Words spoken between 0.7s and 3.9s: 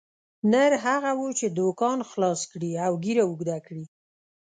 هغه وو چې دوکان خلاص کړي او ږیره اوږده کړي.